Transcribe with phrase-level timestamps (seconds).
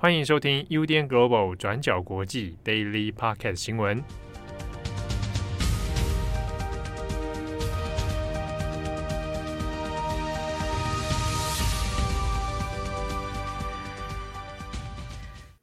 [0.00, 4.00] 欢迎收听 UDN Global 转角国际 Daily Podcast 新闻。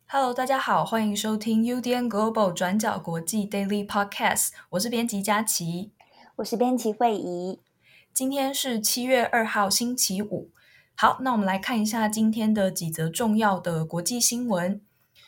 [0.08, 4.50] Hello，大家好，欢迎收听 UDN Global 转角国际 Daily Podcast。
[4.72, 5.92] 我是编辑佳琪，
[6.36, 7.62] 我是编辑惠仪。
[8.14, 10.52] 今天是七月二号，星期五。
[10.98, 14.82] 好，那我们来看一下今天的几则重要的国际新闻。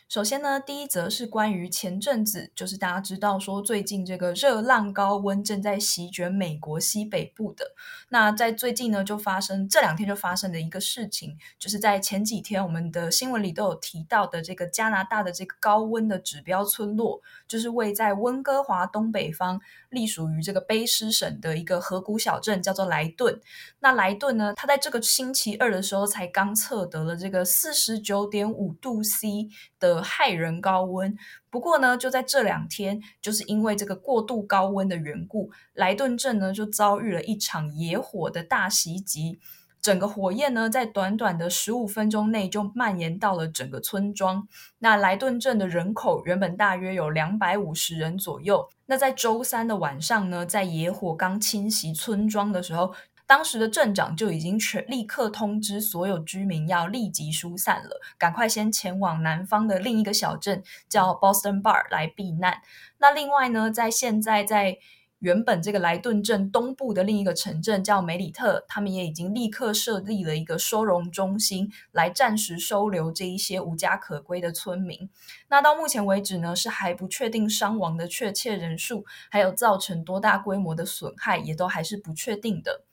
[0.08, 7.74] 首先呢，第一则是关于前阵子，就是大家知道说最近这个热浪高温正在席卷美国西北部的。
[8.08, 19.60] 那在最近呢，就发生这两天就发生的一个事情，就是在前几天我们的新闻里都有提到的这个加拿大的这个高温的指标村落，就是位在温哥华东北方，
[19.90, 23.40] 隶属于这个卑诗省的一个河谷小镇，叫做莱顿。
[23.80, 29.48] 那莱顿呢，它在这个星期二的时候才刚测得了这个四十九点五度 C
[29.78, 29.98] 的。
[30.08, 31.16] 骇人高温，
[31.50, 39.38] 不过呢，就在这两天，就是因为这个过度高温的缘故，莱顿镇呢就遭遇了一场野火的大袭击，
[39.82, 44.48] 整个火焰呢在短短的十五分钟内就蔓延到了整个村庄。
[44.78, 52.92] 那莱顿镇的人口原本大约有两百五十人左右，那在周三的晚上呢，在野火刚侵袭村庄的时候。
[53.28, 62.62] 当时的镇长就已经全立刻通知所有居民要立即疏散了，赶快先前往南方的另一个小镇叫 Boston Bar 来避难。
[62.96, 64.78] 那另外呢，在现在在
[65.20, 75.10] 原本这个莱顿镇东部的另一个城镇叫梅里特，他们也已经立刻设立了一个收容中心，来暂时收留这一些无家可归的村民。
[75.48, 82.84] 那到目前为止呢，是还不确定伤亡的确切人数，还有造成多大规模的损害，也都还是不确定的。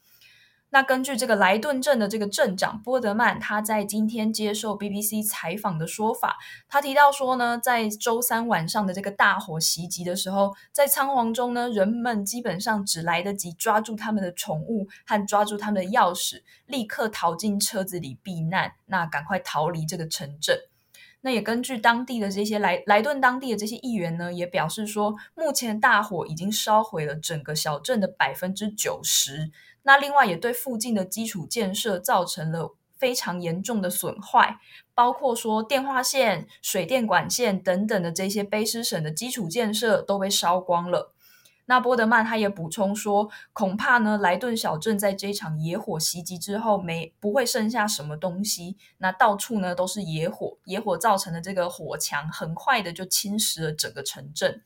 [0.72, 20.60] 那根据这个莱顿镇的这个镇长波德曼，他在今天接受 BBC 采访的说法，他提到说呢，在周三晚上的这个大火袭击的时候，在仓皇中呢，人们基本上只来得及抓住他们的宠物和抓住他们的钥匙，立刻逃进车子里避难，那赶快逃离这个城镇。
[21.26, 29.52] 那也根据当地的这些莱莱顿当地的这些议员呢，也表示说，目前大火已经烧毁了整个小镇的百分之九十。
[29.82, 34.60] 那另外也对附近的基础建设造成了非常严重的损坏，
[34.94, 41.15] 包括说电话线、水电管线等等的这些卑诗省的基础建设都被烧光了。
[41.68, 54.64] 那波德曼他也补充说，恐怕呢莱顿小镇在这场野火袭击之后没不会剩下什么东西，那到处呢都是野火，野火造成的这个火墙很快的就侵蚀了整个城镇。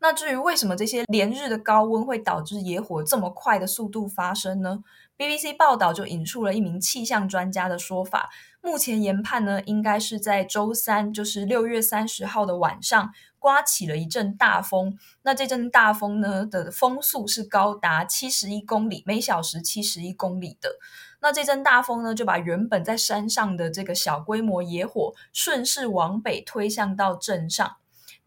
[0.00, 4.84] 那至于为什么这些连日的高温会导致野火这么快的速度发生呢
[5.16, 14.96] ？BBC 报道就引述了一名气象专家的说法，目前研判呢，应该是在周三，就是六月三十号的晚上，刮起了一阵大风。
[15.22, 20.76] 那这阵大风呢的风速是高达七十一公里每小时，七十一公里的。
[21.20, 27.78] 那这阵大风呢，就把原本在山上的这个小规模野火，顺势往北推向到镇上。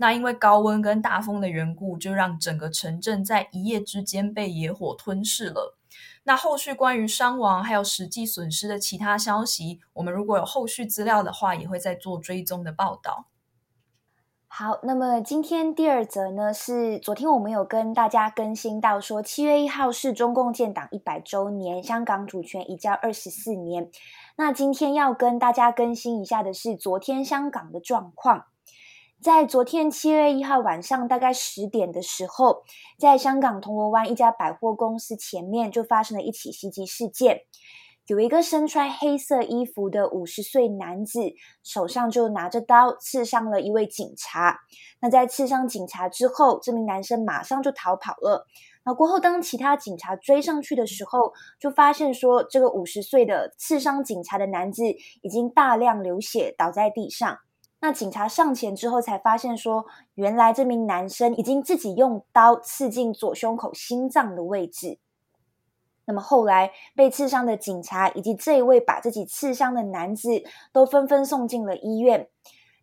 [0.02, 5.78] 那因为高温跟大风的缘故，就让整个城镇在一夜之间被野火吞噬了。
[6.24, 13.28] 那后续关于伤亡还有实际损失的其他消息，我们如果有后续资料的话，也会再做追踪的报道。
[14.48, 23.92] 好，那么今天第二则呢，是昨天我们有跟大家更新到说，七月一号是中共建党一百周年，香港主权移交二十四年。
[24.36, 28.48] 那今天要跟大家更新一下的是昨天香港的状况。
[29.22, 32.64] 在昨天七月一号晚上大概十点的时候，
[32.98, 37.42] 在香港铜锣湾一家百货公司前面就发生了一起袭击事件。
[38.08, 41.20] 有一个身穿黑色衣服的五十岁男子，
[41.64, 44.58] 手上就拿着刀刺伤了一位警察。
[45.00, 48.48] 那在刺伤警察之后，这名男生马上就逃跑了。
[48.84, 54.84] 那过后，当其他警察追上去的时候，就发现说，这个五十岁的刺伤警察的男子
[55.22, 57.38] 已经大量流血倒在地上。
[57.82, 65.00] 那警察上前之后，才发现说，原来这名男生已经自己用刀刺进左胸口心脏的位置。
[66.06, 70.30] 那么后来被刺伤的警察以及这一位把自己刺伤的男子，
[70.72, 72.28] 都纷纷送进了医院。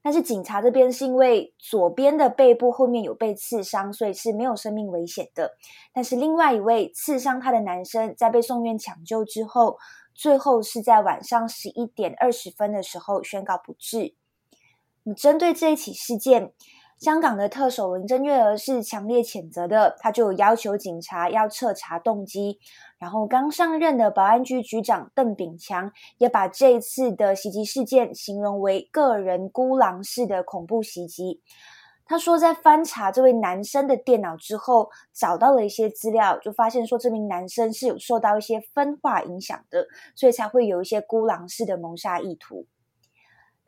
[0.03, 5.53] 但是警察这边是因为左边的背部后面有被刺伤，所以是没有生命危险的。
[5.93, 9.79] 但是另外一位刺伤他的男生，在被送院抢救之后，
[10.15, 14.15] 最后是在晚上十一点二十分的时候宣告不治。
[15.15, 16.53] 针对这一起事件，
[16.99, 22.59] 香港的特首林郑月娥是强烈谴责的，他就要求警察要彻查动机，
[22.99, 31.41] 然后刚上任的保安局局长邓炳强也把这一次的袭击事件形容为个人孤狼式的恐怖袭击。
[32.05, 42.67] 他说，在翻查这位男生的电脑之后，找到了一些资料，就发现说这名男生是有受到一些分化影响的，所以才会有一些孤狼式的谋杀意图。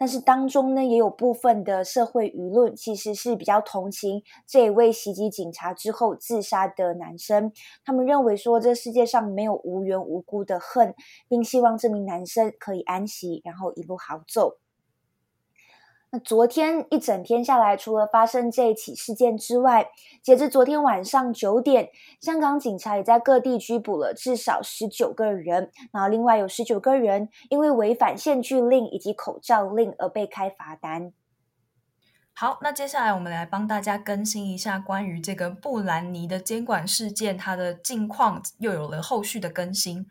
[0.00, 7.52] 但是当中呢，也有部分的社会舆论其实是比较同情这一位袭击警察之后自杀的男生。
[7.85, 10.94] 他们认为说，这世界上没有无缘无故的恨，
[11.29, 14.56] 并希望这名男生可以安息，然后一路好走。
[16.12, 19.90] 那昨天一整天下来，除了发生这一起事件之外，
[20.22, 21.90] 截至昨天晚上九点，
[22.20, 31.12] 香港警察也在各地拘捕了至少十九个人，然后另外有十九个人因为违反限聚令以及口罩令而被开罚单。
[32.32, 40.06] 好，那接下来我们来帮大家更新一下关于这个布兰妮的监管事件，它的近况又有了后续的更新。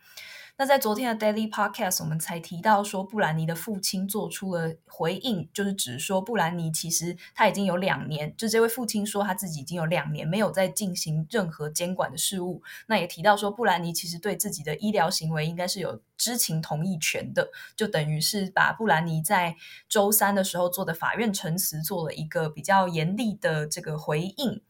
[0.59, 12.61] 那在昨天的 Daily Podcast，我们才提到说，布兰妮的父亲做出了回应，就是指说布兰妮其实他已经有两年，就这位父亲说他自己已经有两年没有在进行任何监管的事务。
[12.87, 19.55] 那也提到说，布兰妮其实对自己的医疗行为应该是有知情同意权的，就等于是把布兰妮在
[19.87, 24.61] 周三的时候做的法院陈词做了一个比较严厉的这个回应。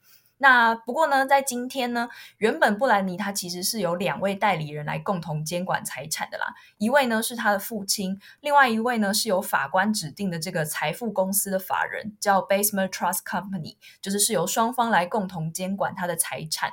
[0.42, 2.08] 那不过呢，在今天呢，
[2.38, 6.56] 原本布兰妮他其实是有两位代理人来共同监管财产的啦。
[6.78, 16.72] 一位呢是他的父亲，另外一位呢是由法官指定的这个财富公司的法人，叫 basmer trust Company，就是是由双方来共同监管他的财产。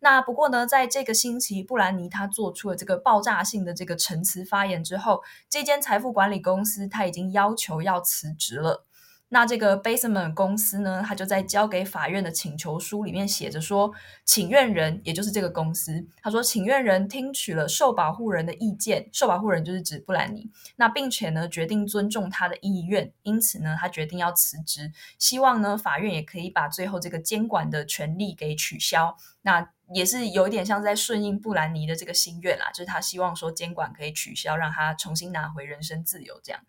[0.00, 8.84] 那不过呢，在这个星期，布兰妮他做出了这个爆炸性的这个陈词发言之后，这间财富管理公司他已经要求要辞职了。
[9.28, 13.92] 那这个 Basement 公司呢，他就在交给法院的请求书里面写着说，
[14.24, 36.60] 请愿人也就是这个公司，他说请愿人听取了受保护人的意见，受保护人就是指布兰妮，那并且呢决定尊重他的意愿，因此呢他决定要辞职，希望呢法院也可以把最后这个监管的权利给取消，那也是有一点像在顺应布兰妮的这个心愿啦，就是他希望说监管可以取消，让他重新拿回人身自由这样。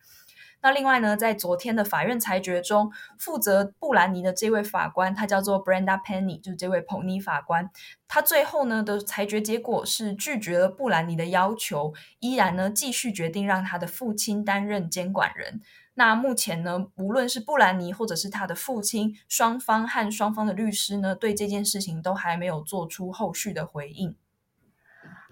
[0.62, 7.70] 那另外呢，在昨天的法院裁决中，负责布兰妮的这位法官，他叫做 Brenda Penny，就是这位彭妮法官。
[8.08, 15.62] 他最后呢的裁决结果是拒绝了布兰妮的要求，依然呢继续决定让他的父亲担任监管人。
[15.94, 24.16] 那目前呢，无论是布兰妮或者是他的父亲，双方和双方的律师呢，对这件事情都还没有做出后续的回应。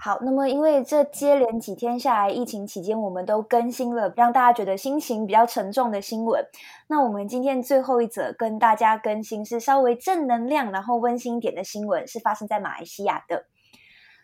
[0.06, 6.46] 好，那么因为这接连几天下来，疫情期间我们都更新了让大家觉得心情比较沉重的新闻。
[6.86, 13.48] 那我们今天最后一则跟大家更新是稍微正能量，然后温馨一点的新闻，是发生在马来西亚的。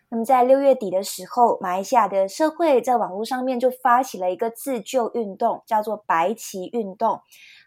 [0.08, 7.18] 那么在六月底的时候，马来西亚的社会在网络上面就发起了一个自救运动，叫做“白旗运动”。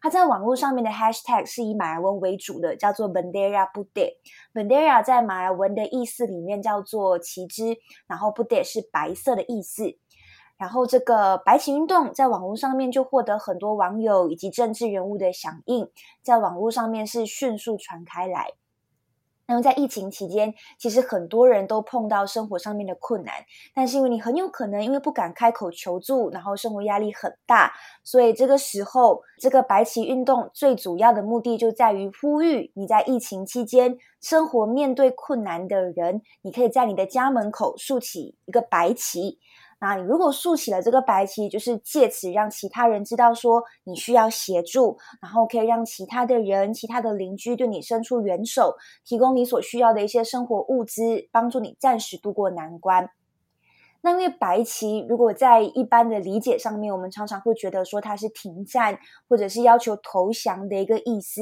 [0.06, 4.12] 它在网络上面的 hashtag 是以马来文为主的，叫做 “Bendera Putih”。
[4.54, 7.75] Bendera 在马来文的意思里面叫做旗帜，
[8.06, 9.98] 然后 Putih 是白色的意思。
[10.60, 15.90] 然后这个白旗运动在网络上面就获得很多网友以及政治人物的响应，
[16.22, 18.51] 在网络上面是迅速传开来。
[19.47, 23.33] 那么在疫情期间，其实很多人都碰到生活上面的困难，
[23.74, 39.39] 但是因为你很有可能因为不敢开口求助，然后生活压力很大，所以这个时候这个白旗运动最主要的目的就在于呼吁你在疫情期间生活面对困难的人，你可以在你的家门口竖起一个白旗。
[39.79, 53.10] 那你如果竖起了这个白旗，就是借此让其他人知道说你需要协助，然后可以让其他的人、其他的邻居对你伸出援手，提供你所需要的一些生活物资，帮助你暂时度过难关。
[54.05, 61.41] 那因为白旗，如果在一般的理解上面，我们常常会觉得说它是停战或者是要求投降的一个意思。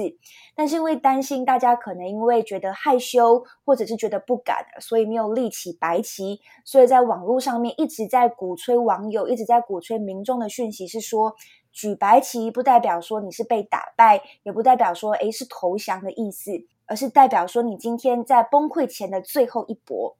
[0.56, 6.40] 但是因为担心大家可能因为觉得害羞或者是觉得不敢，所以没有立起白旗。
[6.64, 11.36] 所以在网络上面一直在鼓吹网友，一直在鼓吹民众的讯息是说，
[11.74, 16.52] 举白旗不代表说你是被打败，也不代表说诶是投降的意思，
[16.86, 20.16] 而是代表说你今天在崩溃前的最后一搏。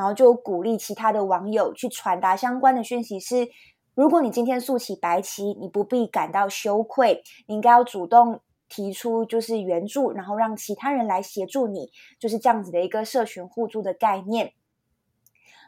[0.00, 3.50] 然后就鼓励其他的网友去传达相关的讯息是：
[3.94, 14.54] 如果你今天竖起白旗，你不必感到羞愧，你应该要主动提出就是援助，然后让其他人来协助你，就是这样子的一个社群互助的概念。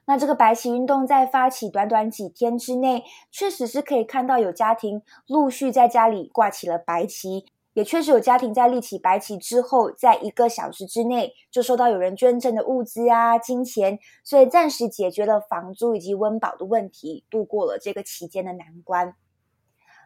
[0.07, 7.45] 那这个白旗运动在发起短短几天之内，确实是可以看到有家庭陆续在家里挂起了白旗。
[7.75, 19.15] 也确实有家庭在立起白旗之后，在一个小时之内就收到有人捐赠的物资啊、金钱，所以暂时解决了房租以及温饱的问题，度过了这个期间的难关。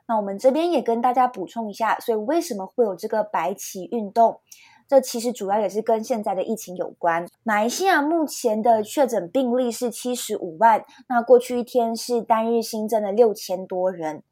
[0.08, 4.40] 那我们这边也跟大家补充一下，所以为什么会有这个白旗运动？
[4.88, 7.26] 这其实主要也是跟现在的疫情有关。
[7.42, 14.23] 马来西亚目前的确诊病例是七十五万，那过去一天是单日新增了六千多人。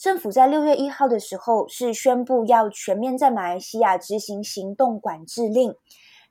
[0.00, 5.74] 政府在六月一号的时候是宣布要全面在马来西亚执行行动管制令，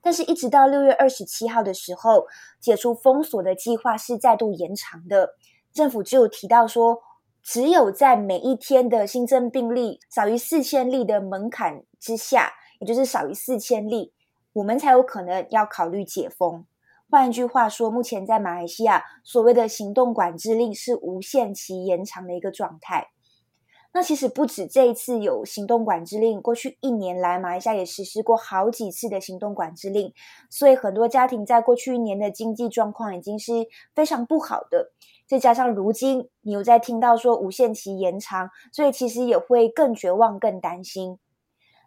[0.01, 2.25] 但是一直到六月二十七号的时候，
[2.59, 5.35] 解除封锁的计划是再度延长的。
[5.71, 6.99] 政府只有提到说，
[7.43, 14.11] 只有在每一天的新增病例少于四千例的门槛之下，也就是少于四千例，
[14.53, 16.65] 我们才有可能要考虑解封。
[17.07, 23.09] 换一句话说，目前在马来西亚所谓的行动管制令是无限期延长的一个状态。
[23.91, 30.13] 那其实不止这一次有行动管制令，过去一年来，马来西亚也实施过好几次的行动管制令，
[30.49, 33.51] 所以很多家庭在过去一年的经济状况已经是
[33.95, 34.91] 非常不好的。
[35.27, 41.17] 再加上如今你又在听到说无限期延长，所以其实也会更绝望、更担心。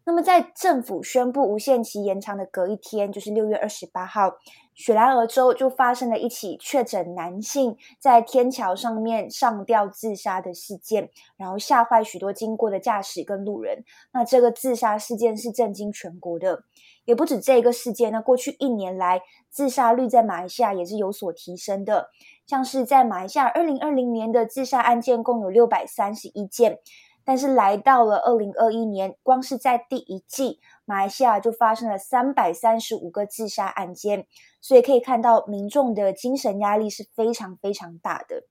[0.05, 4.33] 那么，在政府宣布无限期延长的隔一天，就是六月二十八号，
[4.75, 13.85] 雪兰莪州就发生了一起确诊男性在天桥上面上吊自杀的事件，然后吓坏许多经过的驾驶跟路人。
[14.13, 16.65] 那这个自杀事件是震惊全国的，
[17.05, 18.11] 也不止这一个事件。
[18.11, 22.11] 那过去一年来，自杀率在马来西亚也是有所提升的，
[22.45, 26.81] 像是在马来西亚二零二零年的自杀案件共有六百三十一件。
[27.25, 34.27] 但是来到了二零二一年，光是在第一季，马来西亚就发生了三百三十五个自杀案件，
[34.61, 38.45] 所以可以看到民众的精神压力是非常非常大的。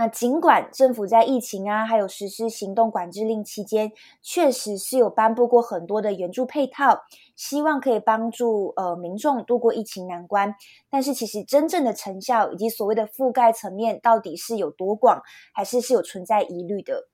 [0.00, 3.90] 那尽管政府在疫情啊，还有实施行动管制令期间，
[4.22, 7.00] 确实是有颁布过很多的援助配套，
[7.34, 10.54] 希望可以帮助呃民众度过疫情难关，
[10.88, 15.20] 但是其实真正的成效以及所谓的覆盖层面到底是有多广，
[15.52, 17.08] 还是是有存在疑虑的。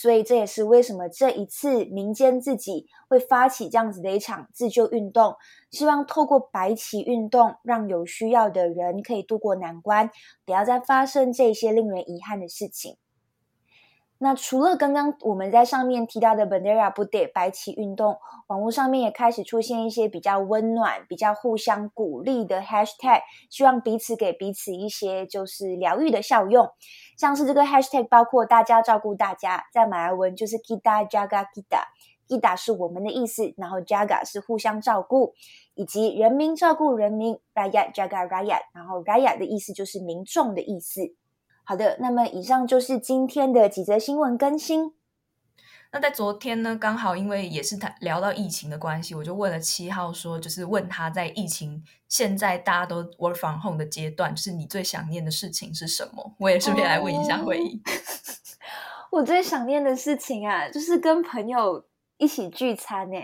[0.00, 5.34] 所以这也是为什么这一次民间自己会发起这样子的一场自救运动，
[5.72, 10.08] 希望透过白旗运动，让有需要的人可以渡过难关，
[10.46, 12.96] 不要再发生这些令人遗憾的事情。
[14.20, 26.68] 那除了刚刚我们在上面提到的 Bendera Putih 白旗运动，网络上面也开始出现一些比较温暖、比较互相鼓励的 Hashtag，希望彼此给彼此一些就是疗愈的效用。
[27.16, 35.34] 像是这个 Hashtag 包括大家照顾大家，在马来文就是 Kita Jaga Kita，Kita 是我们的意思，然后 Jaga 是互相照顾，
[35.74, 41.14] 以及人民照顾人民 raya Jaga raya，然后 raya 的意思就是民众的意思。
[41.68, 44.94] 好的，那么以上就是今天的几则新闻更新。
[45.92, 56.34] 那在昨天呢，刚好因为也是谈聊到疫情的关系，我就问了七号说，就是问他在疫情现在大家都 work from home 的阶段，就是你最想念的事情是什么？
[56.40, 57.82] 我也顺便来问一下慧仪。
[59.12, 61.84] 我最想念的事情啊，就是跟朋友
[62.16, 63.18] 一起聚餐呢。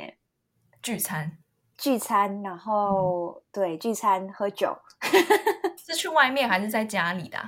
[0.83, 1.39] 聚餐，
[1.79, 4.77] 聚餐，然后、嗯、对，聚餐喝酒，
[5.87, 7.39] 是去外面还是在家里的？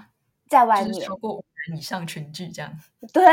[0.49, 2.73] 在外面，就是超过五人以上群聚这样。
[3.13, 3.25] 对，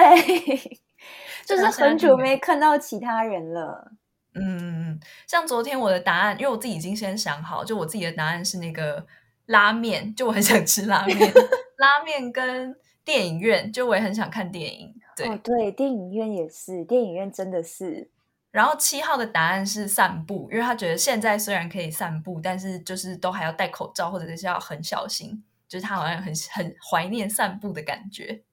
[1.45, 3.91] 就是很久没看到其他人了。
[4.35, 9.05] 嗯，像昨天我的答案，因为我自己已经先想好，就我自己的答案是那个
[9.45, 11.17] 拉面，就我很想吃拉面。
[11.77, 14.95] 拉面跟电影院，就我也很想看电影。
[15.15, 18.09] 对，哦，对，电影院也是，电影院真的是。
[18.49, 25.43] 然后七号的答案是散步，因为他觉得现在虽然可以散步，但是就是都还要戴口罩，或者是要很小心。
[25.73, 28.43] 就是他好像很很怀念散步的感觉，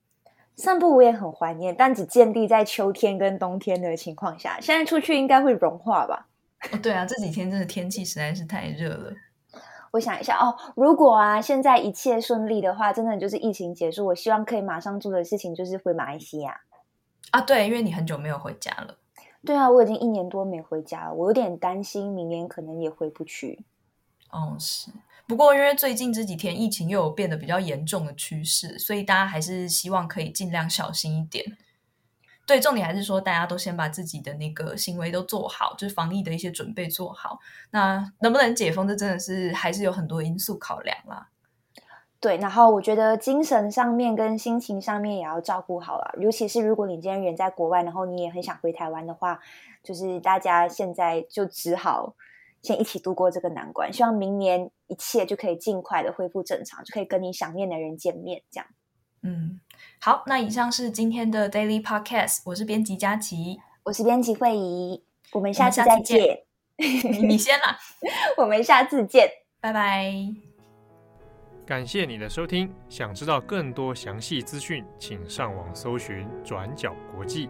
[0.56, 4.58] 散步我也很怀念，但只建立在秋天跟冬天的情况下。
[4.58, 6.28] 现在出去应该会融化吧？
[6.72, 9.12] 哦，对啊，这几天真的天气实在是太热了。
[9.90, 16.58] 我想一下哦，如果啊现在一切顺利的话，真的就是疫情结束，我希望可以马上做的事情就是回马来西亚
[17.32, 17.42] 啊。
[17.42, 18.96] 对，因为你很久没有回家了。
[19.44, 23.66] 对啊，我已经一年多没回家了，我有点担心明年可能也回不去。
[24.30, 24.90] 哦，是。
[25.30, 31.56] 不过，因为最近这几天疫情又有变得比较严重的趋势，所以大家还是希望可以尽量小心一点。
[32.44, 37.38] 对，重点还是说大家都先把自己的那个行为都做好，就是防疫的一些准备做好。
[37.70, 41.28] 那能不能解封，这真的是还是有很多因素考量啦。
[42.18, 49.38] 对，然后我觉得精神上面跟心情上面也要照顾好了，尤其是如果你今天人在国外，然后你也很想回台湾的话，
[49.84, 52.16] 就是大家现在就只好。
[52.62, 58.66] 先一起度过这个难关希望明年一切就可以尽快的恢复正常就可以跟你想念的人见面这样。
[59.22, 59.60] 嗯
[60.00, 66.44] 好那以上是今天的 daily podcast 我是编辑佳琪我是编辑慧怡我们下次再见
[66.76, 67.78] 你先啦
[68.38, 69.28] 我们下次见
[69.60, 70.50] 拜拜。
[71.70, 77.48] 感谢你的收听想知道更多详细资讯请上网搜寻转角国际。